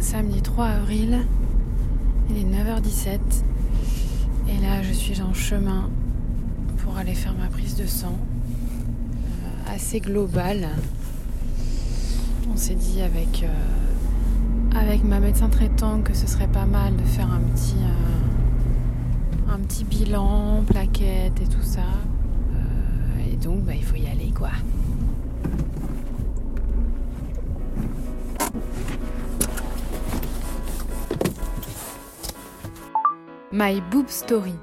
[0.00, 1.18] samedi 3 avril.
[2.30, 3.18] Il est 9h17.
[4.48, 5.90] Et là, je suis en chemin
[6.78, 8.16] pour aller faire ma prise de sang.
[8.16, 10.68] Euh, assez globale.
[12.52, 17.04] On s'est dit avec, euh, avec ma médecin traitant que ce serait pas mal de
[17.04, 17.86] faire un petit, euh,
[19.88, 21.80] bilan, plaquette et tout ça.
[23.30, 24.50] et donc, bah, il faut y aller quoi.
[33.52, 34.54] My Boob Story,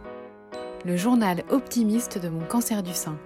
[0.85, 3.17] le journal optimiste de mon cancer du sein.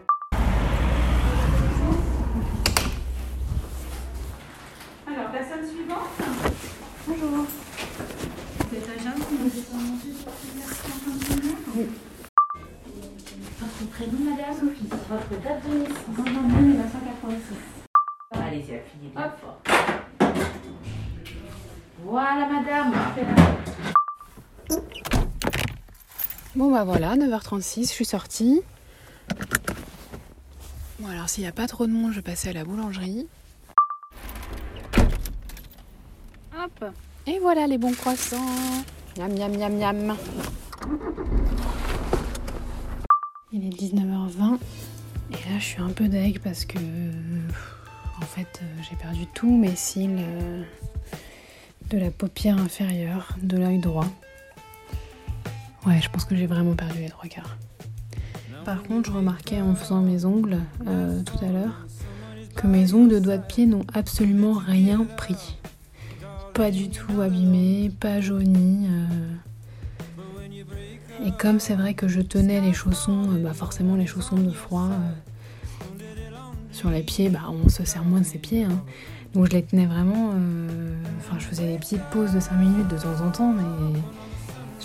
[5.06, 6.10] Alors, personne suivante
[7.06, 7.46] Bonjour.
[8.72, 9.52] C'est agent qui nous
[11.76, 11.90] Oui.
[13.60, 14.90] Votre prénom, madame Sophie.
[14.90, 17.58] Votre date de naissance 1986.
[18.32, 19.62] Allez-y, affiliez bien fort.
[22.04, 22.94] Voilà, madame.
[26.54, 28.62] Bon bah voilà, 9h36, je suis sortie.
[31.00, 33.26] Bon alors s'il n'y a pas trop de monde, je vais passer à la boulangerie.
[36.62, 36.86] Hop
[37.26, 38.36] Et voilà les bons croissants
[39.18, 40.18] Miam miam miam miam
[43.54, 44.58] Il est 19h20
[45.32, 49.50] et là je suis un peu deg parce que en fait euh, j'ai perdu tous
[49.56, 50.64] mes cils euh,
[51.90, 54.08] de la paupière inférieure, de l'œil droit.
[55.86, 57.58] Ouais, je pense que j'ai vraiment perdu les trois quarts.
[58.66, 61.88] Par contre, je remarquais en faisant mes ongles euh, tout à l'heure
[62.56, 65.58] que mes ongles de doigts de pied n'ont absolument rien pris.
[66.54, 68.88] Pas du tout abîmés, pas jaunis.
[68.88, 69.08] Euh.
[71.26, 74.52] Et comme c'est vrai que je tenais les chaussons, euh, bah forcément les chaussons de
[74.52, 74.90] froid
[76.72, 78.66] sur les pieds, bah on se sert moins de ses pieds.
[78.66, 78.84] Hein.
[79.34, 80.34] Donc je les tenais vraiment.
[81.20, 84.00] Enfin, je faisais des petites pauses de 5 minutes de temps en temps, mais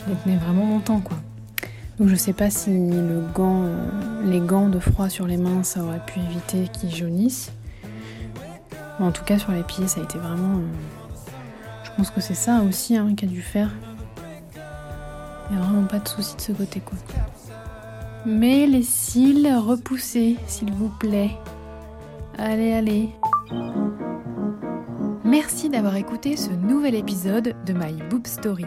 [0.08, 1.16] les tenais vraiment longtemps quoi.
[1.98, 5.62] Donc je sais pas si le gant, euh, les gants de froid sur les mains
[5.62, 7.52] ça aurait pu éviter qu'ils jaunissent.
[9.00, 10.58] en tout cas sur les pieds ça a été vraiment...
[10.58, 10.66] Euh,
[11.84, 13.70] je pense que c'est ça aussi hein, qui a dû faire.
[15.48, 16.98] Il n'y a vraiment pas de souci de ce côté quoi.
[18.26, 21.30] Mais les cils repoussés s'il vous plaît.
[22.36, 23.10] Allez allez.
[25.24, 28.66] Merci d'avoir écouté ce nouvel épisode de My Boob Story.